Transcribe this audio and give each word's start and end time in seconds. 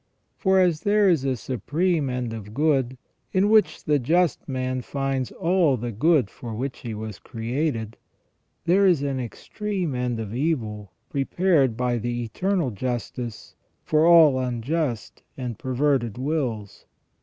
For 0.35 0.59
as 0.59 0.81
there 0.81 1.07
is 1.07 1.23
a 1.25 1.35
supreme 1.37 2.09
end 2.09 2.33
of 2.33 2.55
good, 2.55 2.97
in 3.33 3.51
which 3.51 3.83
the 3.83 3.99
just 3.99 4.49
man 4.49 4.81
finds 4.81 5.31
all 5.33 5.77
the 5.77 5.91
good 5.91 6.27
for 6.27 6.55
which 6.55 6.79
he 6.79 6.95
was 6.95 7.19
created, 7.19 7.97
there 8.65 8.87
is 8.87 9.03
an 9.03 9.19
extreme 9.19 9.93
end 9.93 10.19
of 10.19 10.33
evil 10.33 10.91
prepared 11.11 11.77
by 11.77 11.99
the 11.99 12.23
Eternal 12.23 12.71
Justice 12.71 13.53
for 13.83 14.07
all 14.07 14.39
unjust 14.39 15.21
and 15.37 15.59
perverted 15.59 16.17
wills. 16.17 16.87